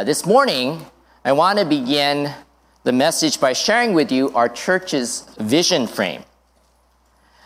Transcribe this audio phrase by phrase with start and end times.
[0.00, 0.80] Uh, this morning,
[1.26, 2.32] I want to begin
[2.84, 6.24] the message by sharing with you our church's vision frame.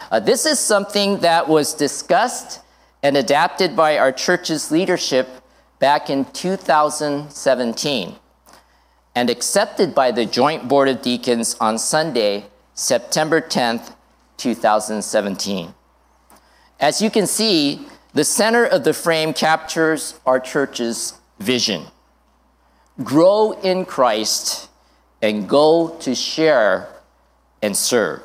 [0.09, 2.61] Uh, this is something that was discussed
[3.03, 5.29] and adapted by our church's leadership
[5.81, 8.15] back in 2017
[9.17, 13.97] and accepted by the Joint Board of Deacons on Sunday, September 10th,
[14.37, 15.75] 2017.
[16.79, 21.87] As you can see, the center of the frame captures our church's vision
[23.03, 24.69] grow in Christ
[25.21, 26.89] and go to share
[27.63, 28.23] and serve.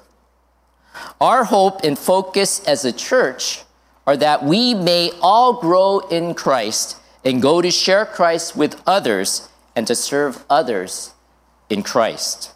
[1.20, 3.63] Our hope and focus as a church
[4.05, 9.50] are that we may all grow in Christ and go to share Christ with others
[9.76, 11.13] and to serve others
[11.70, 12.54] in Christ.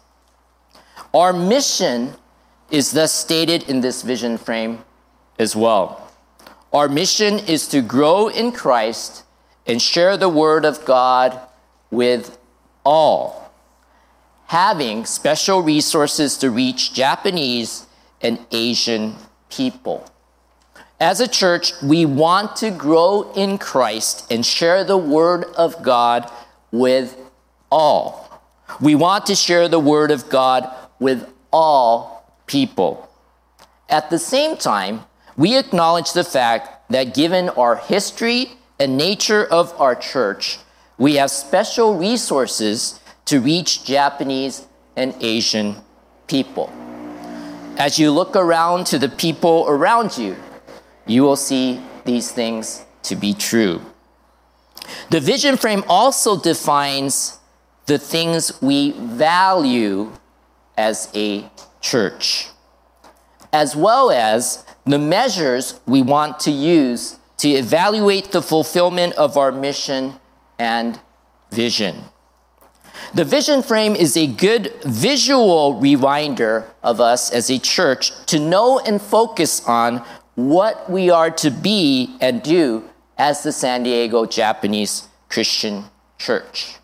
[1.12, 2.14] Our mission
[2.70, 4.84] is thus stated in this vision frame
[5.38, 6.10] as well.
[6.72, 9.22] Our mission is to grow in Christ
[9.66, 11.40] and share the Word of God
[11.94, 12.38] with
[12.84, 13.52] all,
[14.46, 17.86] having special resources to reach Japanese
[18.20, 19.14] and Asian
[19.48, 20.10] people.
[21.00, 26.30] As a church, we want to grow in Christ and share the Word of God
[26.70, 27.16] with
[27.70, 28.40] all.
[28.80, 33.08] We want to share the Word of God with all people.
[33.88, 35.04] At the same time,
[35.36, 40.58] we acknowledge the fact that given our history and nature of our church,
[40.98, 45.76] we have special resources to reach Japanese and Asian
[46.26, 46.72] people.
[47.76, 50.36] As you look around to the people around you,
[51.06, 53.80] you will see these things to be true.
[55.10, 57.38] The vision frame also defines
[57.86, 60.12] the things we value
[60.76, 61.50] as a
[61.80, 62.48] church,
[63.52, 69.52] as well as the measures we want to use to evaluate the fulfillment of our
[69.52, 70.14] mission
[70.58, 71.00] and
[71.50, 72.04] vision.
[73.14, 78.78] The vision frame is a good visual reminder of us as a church to know
[78.78, 80.04] and focus on
[80.34, 85.84] what we are to be and do as the San Diego Japanese Christian
[86.18, 86.76] Church.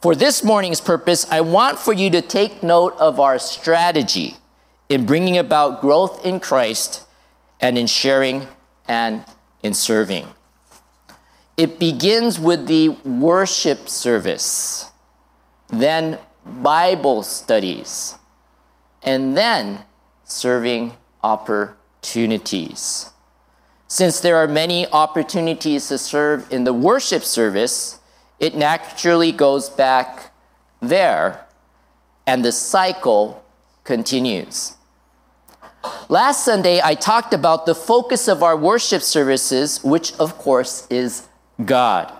[0.00, 4.36] For this morning's purpose, I want for you to take note of our strategy
[4.88, 7.06] in bringing about growth in Christ
[7.60, 8.46] and in sharing
[8.86, 9.24] and
[9.62, 10.28] in serving.
[11.56, 14.90] It begins with the worship service,
[15.68, 18.16] then Bible studies,
[19.02, 19.84] and then
[20.24, 20.92] serving
[21.24, 23.10] opportunities.
[23.88, 28.00] Since there are many opportunities to serve in the worship service,
[28.38, 30.32] it naturally goes back
[30.80, 31.46] there,
[32.26, 33.42] and the cycle
[33.82, 34.74] continues.
[36.08, 41.28] Last Sunday, I talked about the focus of our worship services, which of course is
[41.64, 42.12] God.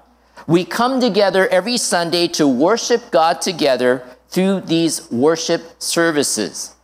[0.46, 6.74] We come together every Sunday to worship God together through these worship services.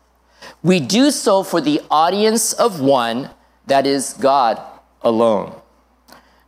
[0.62, 3.30] We do so for the audience of one,
[3.66, 4.60] that is God
[5.02, 5.54] alone.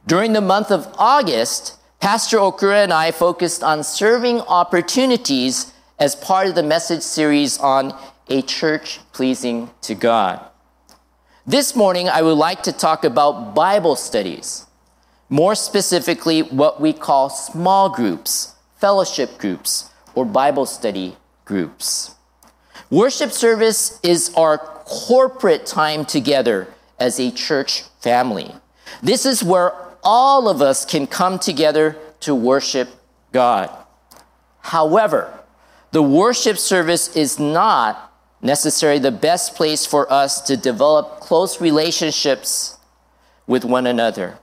[0.07, 6.47] During the month of August, Pastor Okura and I focused on serving opportunities as part
[6.47, 7.97] of the message series on
[8.29, 10.41] a church pleasing to God.
[11.47, 14.67] This morning, I would like to talk about Bible studies.
[15.35, 22.15] More specifically, what we call small groups, fellowship groups, or Bible study groups.
[22.89, 26.69] Worship service is our corporate time together
[27.01, 28.55] as a church family.
[29.03, 29.73] This is where
[30.05, 32.91] all of us can come together to worship
[33.33, 33.71] God.
[34.61, 35.37] However,
[35.91, 42.79] the worship service is not necessarily the best place for us to develop close relationships
[43.49, 44.39] with one another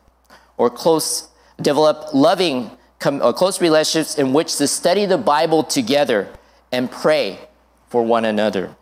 [0.58, 1.30] or close,
[1.62, 2.72] develop loving,
[3.06, 6.30] or close relationships in which to study the Bible together
[6.72, 7.40] and pray
[7.88, 8.76] for one another.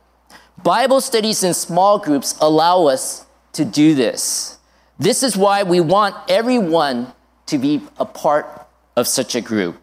[0.62, 4.58] Bible studies in small groups allow us to do this.
[5.00, 7.13] This is why we want everyone
[7.46, 9.78] to be a part of such a group.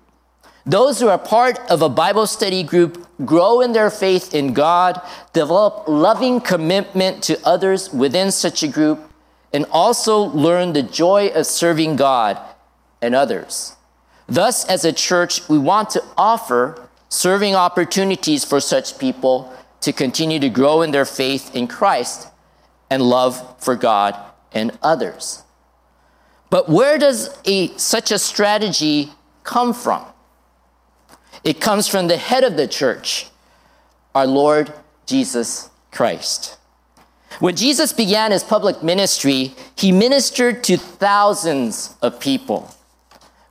[0.66, 5.00] Those who are part of a Bible study group grow in their faith in God,
[5.32, 9.05] develop loving commitment to others within such a group,
[9.56, 12.38] and also learn the joy of serving God
[13.00, 13.74] and others.
[14.28, 19.50] Thus, as a church, we want to offer serving opportunities for such people
[19.80, 22.28] to continue to grow in their faith in Christ
[22.90, 24.14] and love for God
[24.52, 25.42] and others.
[26.50, 29.10] But where does a, such a strategy
[29.42, 30.04] come from?
[31.44, 33.28] It comes from the head of the church,
[34.14, 34.74] our Lord
[35.06, 36.58] Jesus Christ.
[37.40, 42.74] When Jesus began his public ministry, he ministered to thousands of people.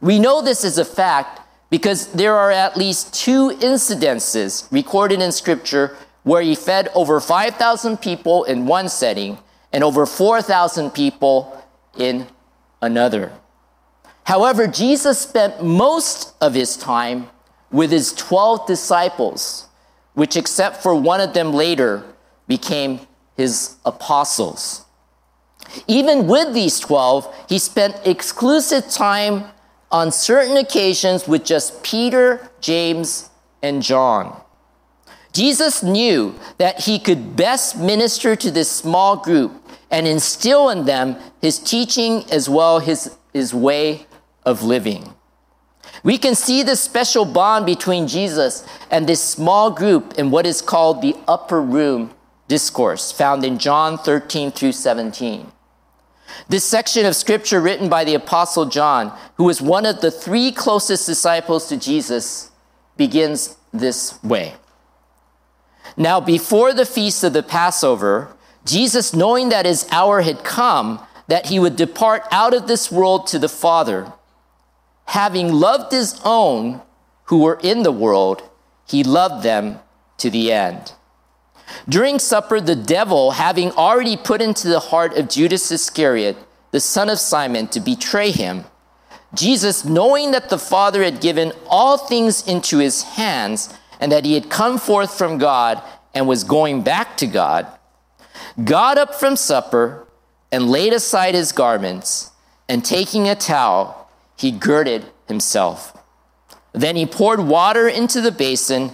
[0.01, 5.31] We know this is a fact because there are at least two incidences recorded in
[5.31, 9.37] Scripture where he fed over 5,000 people in one setting
[9.71, 11.63] and over 4,000 people
[11.97, 12.27] in
[12.81, 13.31] another.
[14.23, 17.29] However, Jesus spent most of his time
[17.71, 19.67] with his 12 disciples,
[20.13, 22.03] which, except for one of them later,
[22.47, 23.01] became
[23.37, 24.85] his apostles.
[25.87, 29.45] Even with these 12, he spent exclusive time
[29.91, 33.29] on certain occasions with just Peter, James,
[33.61, 34.41] and John.
[35.33, 39.51] Jesus knew that he could best minister to this small group
[39.91, 44.05] and instill in them his teaching as well his, his way
[44.45, 45.13] of living.
[46.03, 50.61] We can see the special bond between Jesus and this small group in what is
[50.61, 52.14] called the upper room
[52.47, 55.51] discourse found in John 13 through 17.
[56.49, 60.51] This section of scripture written by the apostle John, who was one of the three
[60.51, 62.51] closest disciples to Jesus,
[62.97, 64.55] begins this way.
[65.97, 71.47] Now, before the feast of the Passover, Jesus, knowing that his hour had come, that
[71.47, 74.11] he would depart out of this world to the Father,
[75.05, 76.81] having loved his own
[77.25, 78.47] who were in the world,
[78.87, 79.79] he loved them
[80.17, 80.93] to the end.
[81.87, 86.37] During supper, the devil, having already put into the heart of Judas Iscariot,
[86.71, 88.65] the son of Simon, to betray him,
[89.33, 94.33] Jesus, knowing that the Father had given all things into his hands, and that he
[94.33, 95.81] had come forth from God
[96.13, 97.67] and was going back to God,
[98.63, 100.07] got up from supper
[100.51, 102.31] and laid aside his garments,
[102.69, 105.97] and taking a towel, he girded himself.
[106.73, 108.91] Then he poured water into the basin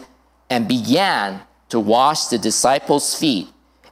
[0.49, 1.41] and began
[1.71, 3.47] to wash the disciples' feet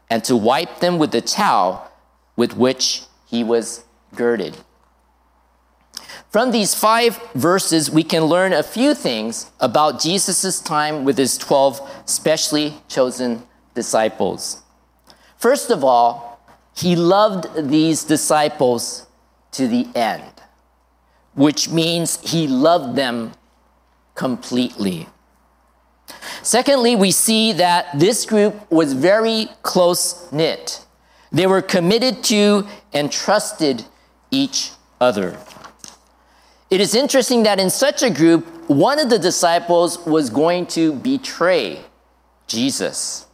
[0.09, 1.89] and to wipe them with the towel
[2.35, 3.85] with which he was
[4.15, 4.57] girded.
[6.29, 11.37] From these five verses, we can learn a few things about Jesus' time with his
[11.37, 13.43] 12 specially chosen
[13.73, 14.61] disciples.
[15.37, 16.41] First of all,
[16.75, 19.07] he loved these disciples
[19.53, 20.33] to the end,
[21.33, 23.31] which means he loved them
[24.15, 25.07] completely.
[26.43, 30.85] Secondly, we see that this group was very close knit.
[31.31, 33.85] They were committed to and trusted
[34.31, 35.37] each other.
[36.69, 40.93] It is interesting that in such a group, one of the disciples was going to
[40.93, 41.81] betray
[42.47, 43.25] Jesus.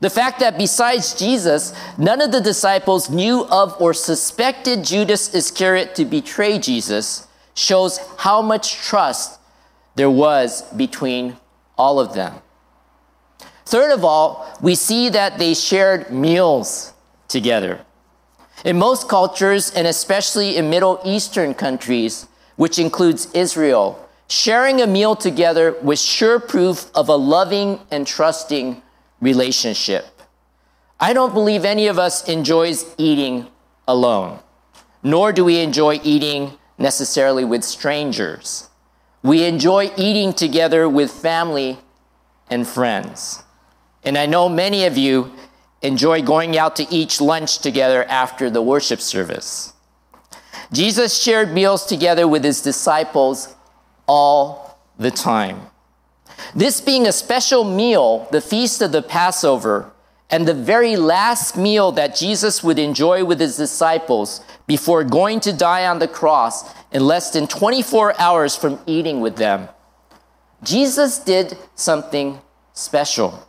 [0.00, 5.94] The fact that besides Jesus, none of the disciples knew of or suspected Judas Iscariot
[5.94, 9.40] to betray Jesus shows how much trust
[9.94, 11.38] there was between
[11.76, 12.34] all of them.
[13.66, 16.92] Third of all, we see that they shared meals
[17.28, 17.80] together.
[18.64, 22.26] In most cultures, and especially in Middle Eastern countries,
[22.56, 28.82] which includes Israel, sharing a meal together was sure proof of a loving and trusting
[29.20, 30.06] relationship.
[31.00, 33.48] I don't believe any of us enjoys eating
[33.88, 34.38] alone,
[35.02, 38.68] nor do we enjoy eating necessarily with strangers.
[39.24, 41.78] We enjoy eating together with family
[42.50, 43.42] and friends.
[44.04, 45.32] And I know many of you
[45.80, 49.72] enjoy going out to eat lunch together after the worship service.
[50.72, 53.56] Jesus shared meals together with his disciples
[54.06, 55.68] all the time.
[56.54, 59.90] This being a special meal, the feast of the Passover,
[60.28, 65.52] and the very last meal that Jesus would enjoy with his disciples before going to
[65.52, 69.68] die on the cross in less than 24 hours from eating with them,
[70.62, 72.38] Jesus did something
[72.72, 73.46] special.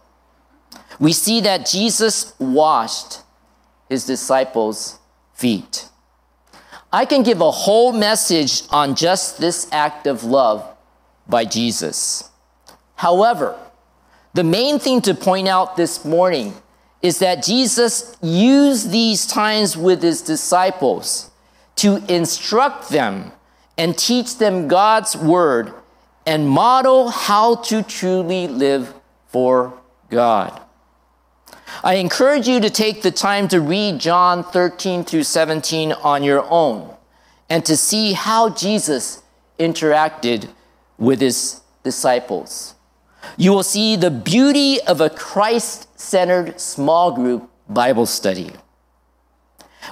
[1.00, 3.20] We see that Jesus washed
[3.88, 5.00] his disciples'
[5.34, 5.88] feet.
[6.92, 10.66] I can give a whole message on just this act of love
[11.28, 12.30] by Jesus.
[12.96, 13.58] However,
[14.34, 16.54] the main thing to point out this morning
[17.02, 21.30] is that Jesus used these times with his disciples
[21.77, 23.32] to instruct them
[23.77, 25.74] and teach them God's word
[26.25, 28.94] and model how to truly live
[29.27, 29.74] for
[30.10, 30.62] God.
[31.84, 36.46] I encourage you to take the time to read John 13 through 17 on your
[36.50, 36.96] own
[37.50, 39.22] and to see how Jesus
[39.60, 40.50] interacted
[40.98, 42.75] with his disciples.
[43.38, 48.51] You will see the beauty of a Christ centered small group Bible study.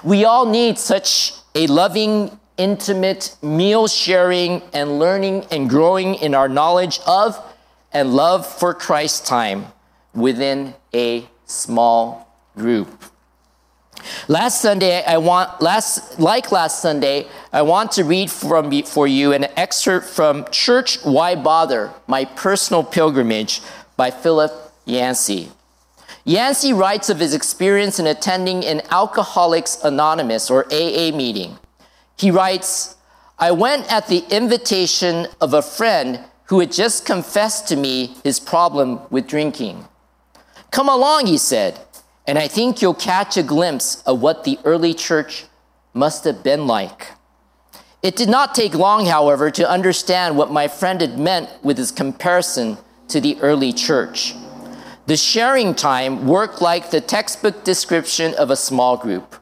[0.04, 6.50] We all need such a loving, intimate meal sharing and learning and growing in our
[6.50, 7.42] knowledge of
[7.92, 9.68] and love for Christ time
[10.14, 12.90] within a small group.
[14.28, 19.34] Last Sunday, I want last like last Sunday, I want to read from for you
[19.34, 23.62] an excerpt from Church Why Bother: My Personal Pilgrimage
[23.96, 24.52] by Philip
[24.86, 25.52] Yancey.
[26.26, 31.60] Yancey writes of his experience in attending an Alcoholics Anonymous or AA meeting.
[32.18, 32.96] He writes,
[33.38, 38.40] I went at the invitation of a friend who had just confessed to me his
[38.40, 39.86] problem with drinking.
[40.72, 41.80] Come along, he said,
[42.26, 45.46] and I think you'll catch a glimpse of what the early church
[45.94, 47.08] must have been like.
[48.02, 51.92] It did not take long, however, to understand what my friend had meant with his
[51.92, 52.78] comparison
[53.10, 54.36] to the early church.
[55.06, 59.36] The sharing time worked like the textbook description of a small group,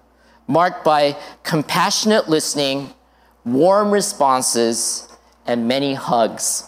[0.47, 2.93] marked by compassionate listening,
[3.45, 5.07] warm responses,
[5.45, 6.67] and many hugs.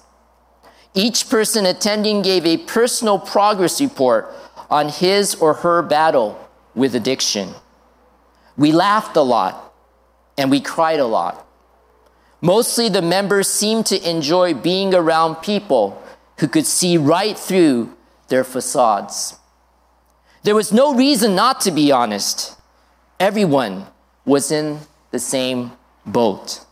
[0.94, 4.32] Each person attending gave a personal progress report
[4.70, 6.40] on his or her battle
[6.76, 7.50] with addiction.
[8.56, 9.74] We laughed a lot
[10.38, 11.48] and we cried a lot.
[12.42, 16.00] Mostly the members seemed to enjoy being around people
[16.40, 17.92] who could see right through
[18.34, 19.38] their facades.
[20.42, 22.58] There was no reason not to be honest.
[23.20, 23.86] Everyone
[24.26, 24.80] was in
[25.12, 25.72] the same
[26.04, 26.66] boat.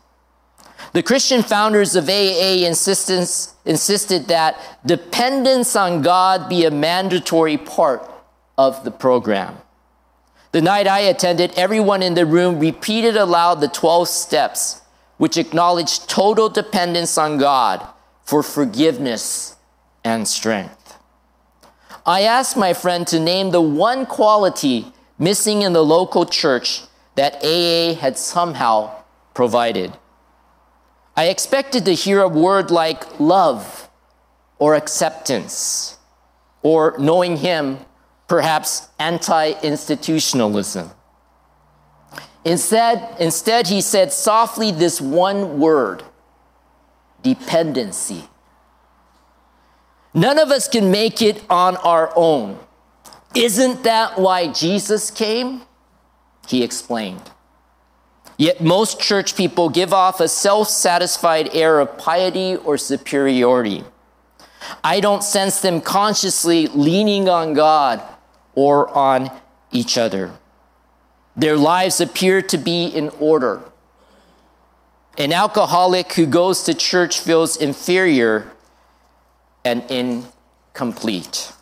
[0.92, 8.10] The Christian founders of AA insisted that dependence on God be a mandatory part
[8.58, 9.56] of the program.
[10.50, 14.80] The night I attended, everyone in the room repeated aloud the 12 steps,
[15.16, 17.86] which acknowledged total dependence on God
[18.24, 19.54] for forgiveness
[20.02, 20.80] and strength.
[22.04, 26.82] I asked my friend to name the one quality missing in the local church
[27.14, 28.90] that AA had somehow
[29.34, 29.96] provided.
[31.16, 33.88] I expected to hear a word like love
[34.58, 35.98] or acceptance
[36.62, 37.78] or knowing Him,
[38.28, 40.90] perhaps anti institutionalism.
[42.44, 46.02] Instead, instead, he said softly this one word
[47.22, 48.24] dependency.
[50.14, 52.58] None of us can make it on our own.
[53.34, 55.62] Isn't that why Jesus came?
[56.48, 57.30] He explained.
[58.36, 63.84] Yet most church people give off a self satisfied air of piety or superiority.
[64.84, 68.02] I don't sense them consciously leaning on God
[68.54, 69.30] or on
[69.70, 70.32] each other.
[71.36, 73.62] Their lives appear to be in order.
[75.18, 78.50] An alcoholic who goes to church feels inferior
[79.64, 81.52] and incomplete.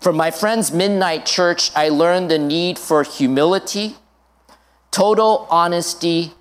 [0.00, 3.96] From my friend's midnight church, I learned the need for humility
[4.90, 6.32] total honesty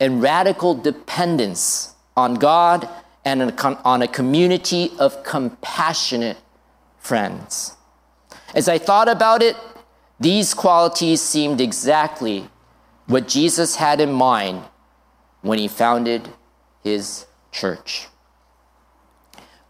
[0.00, 2.88] and radical dependence on God
[3.24, 3.54] and
[3.84, 6.38] on a community of compassionate
[6.98, 7.76] friends.
[8.54, 9.56] As I thought about it,
[10.18, 12.48] these qualities seemed exactly
[13.06, 14.62] what Jesus had in mind
[15.42, 16.28] when he founded
[16.82, 18.08] his church.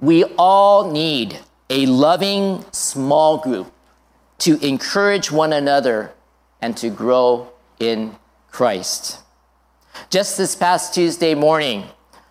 [0.03, 1.39] We all need
[1.71, 3.73] a loving small group
[4.39, 6.13] to encourage one another
[6.61, 8.17] and to grow in
[8.51, 9.21] Christ.
[10.11, 11.85] Just this past Tuesday morning,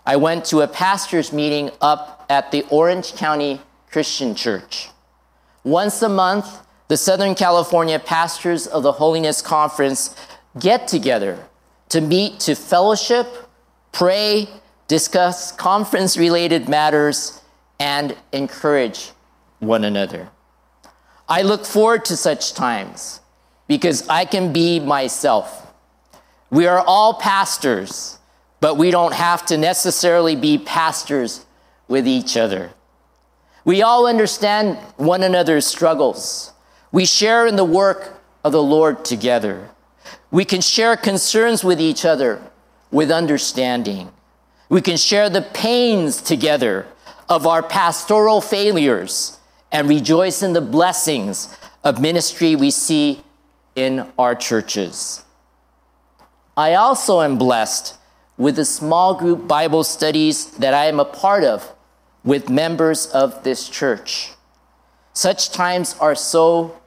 [0.06, 4.90] I went to a pastor's meeting up at the Orange County Christian Church.
[5.64, 10.14] Once a month, the Southern California pastors of the Holiness Conference
[10.60, 11.48] get together
[11.88, 13.28] to meet to fellowship,
[13.94, 14.50] pray,
[14.90, 17.41] discuss conference related matters,
[17.82, 19.10] and encourage
[19.58, 20.30] one another.
[21.28, 23.22] I look forward to such times
[23.68, 25.74] because I can be myself.
[26.52, 28.20] We are all pastors,
[28.60, 31.44] but we don't have to necessarily be pastors
[31.88, 32.70] with each other.
[33.66, 36.54] We all understand one another's struggles.
[36.92, 39.72] We share in the work of the Lord together.
[40.30, 42.44] We can share concerns with each other
[42.92, 44.12] with understanding.
[44.70, 46.86] We can share the pains together
[47.32, 49.40] of our pastoral failures
[49.72, 53.24] and rejoice in the blessings of ministry we see
[53.74, 55.24] in our churches.
[56.58, 57.96] I also am blessed
[58.38, 61.74] with the small group Bible studies that I am a part of
[62.26, 64.32] with members of this church.
[65.14, 66.78] Such times are so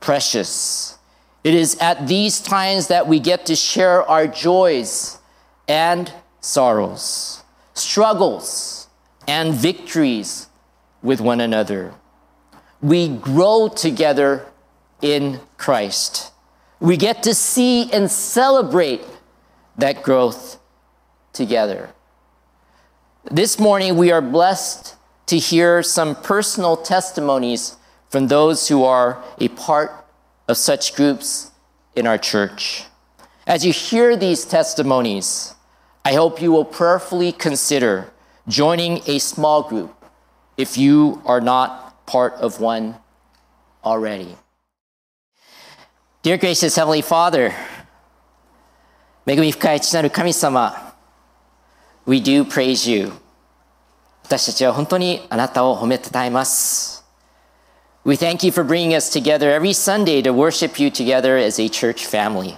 [0.00, 0.98] precious.
[1.44, 5.18] It is at these times that we get to share our joys
[5.66, 7.42] and sorrows,
[7.72, 8.73] struggles
[9.26, 10.48] and victories
[11.02, 11.94] with one another.
[12.80, 14.46] We grow together
[15.00, 16.32] in Christ
[16.84, 19.02] we get to see and celebrate
[19.78, 20.58] that growth
[21.32, 21.88] together.
[23.30, 24.94] This morning, we are blessed
[25.26, 27.76] to hear some personal testimonies
[28.10, 29.92] from those who are a part
[30.46, 31.52] of such groups
[31.96, 32.84] in our church.
[33.46, 35.54] As you hear these testimonies,
[36.04, 38.12] I hope you will prayerfully consider
[38.47, 39.93] joining a small group
[40.57, 42.95] if you are not part of one
[43.83, 44.35] already.
[46.21, 47.53] Dear gracious Heavenly Father,
[49.25, 50.95] 恵み深い父なる神様、
[52.05, 53.11] We do praise you.
[54.23, 57.05] 私たちは本当にあなたを褒めたたえます。
[58.03, 62.07] We thank you for bringing us together every Sunday to worship you together as a church
[62.07, 62.55] family.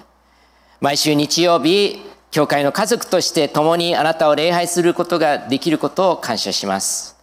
[0.79, 7.16] 毎週日曜日、 教会の家族として共にあなたを礼拝することができることを感謝します。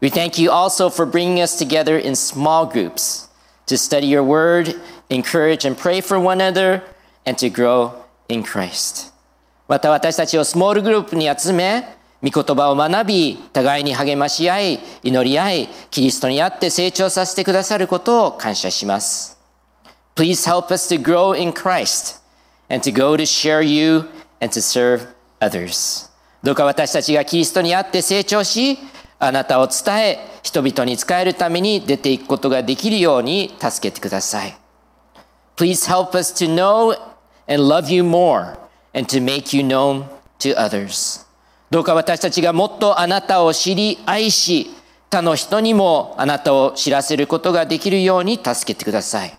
[0.00, 3.28] We thank you also for bringing us together in small groups
[3.66, 6.82] to study your word, encourage and pray for one another,
[7.26, 7.92] and to grow
[8.28, 9.12] in Christ.
[9.66, 19.38] また私たちをスモールグループに集め、御言葉を学び、互いに励まし合い、祈り合い、キリストにあって成長させてくださることを感謝します。
[20.16, 22.20] Please help us to grow in Christ
[22.68, 24.04] and to go to share you
[24.40, 25.06] and to serve
[25.40, 26.08] others.
[26.42, 28.78] どうか私たちがキリストにあって成長し、
[29.18, 34.56] あなたを伝え、人々に使えるために出ていくことができるように助けてください。
[35.56, 36.96] Please help us to know
[37.48, 38.56] and love you more
[38.94, 40.04] and to make you known
[40.38, 41.26] to others.
[41.70, 44.70] どうか私たちがもっとあなたを知り愛し、
[45.10, 49.38] 他の人にもあなたを知らせることができるように助けてください。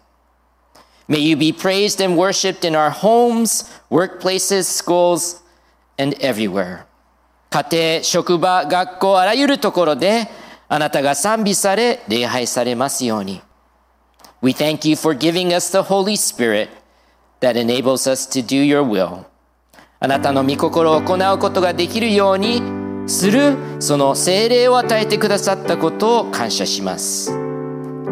[1.09, 5.41] May you be praised and worshipped in our homes, workplaces, schools,
[5.97, 6.85] and everywhere.
[7.49, 10.27] 家庭、職場、学校、あらゆるところで
[10.67, 13.41] あなたが賛美され、礼拝されますように。
[14.43, 16.69] We thank you for giving us the Holy Spirit
[17.41, 19.25] that enables us to do your will.
[19.99, 22.61] あなたの御心を行うことができるように
[23.07, 27.48] する、その精霊を与えてくださったことを感謝します。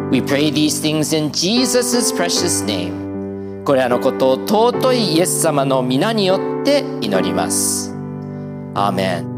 [0.10, 3.64] We pray these things in Jesus' precious name.
[3.66, 7.94] これらのことを尊いイエス様の皆によって祈ります。
[8.74, 9.38] アーメン。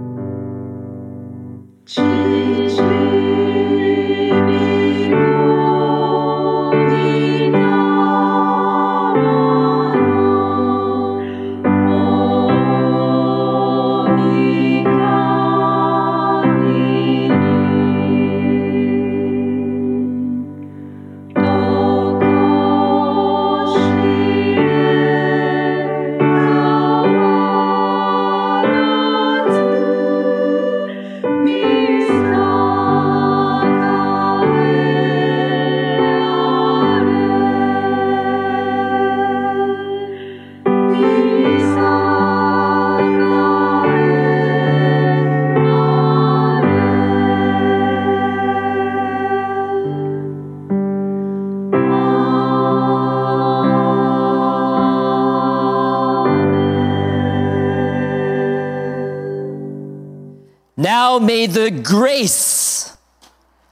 [60.78, 62.96] Now may the grace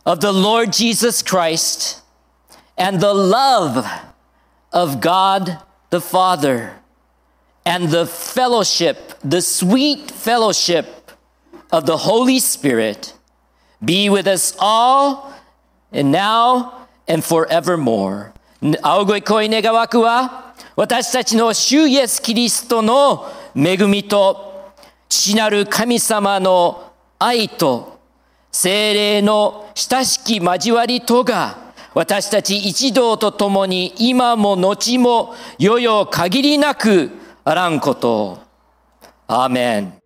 [0.07, 2.01] of the Lord Jesus Christ
[2.77, 3.87] and the love
[4.73, 5.59] of God
[5.93, 6.73] the Father
[7.67, 11.13] and the fellowship, the sweet fellowship
[11.71, 13.15] of the Holy Spirit
[13.85, 15.35] be with us all
[15.93, 18.33] and now and forevermore.
[18.81, 24.73] 青声恋願わくは私たちの主イエス・キリストの恵みと
[25.11, 26.86] 父なる神様の
[27.20, 28.00] 愛と
[28.52, 37.12] 精霊の親しき交わりとが私たち一同と共に今も後も世々限りなく
[37.44, 38.40] あらんことを。
[39.28, 39.97] アーメン。